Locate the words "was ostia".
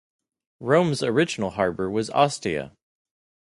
1.87-2.75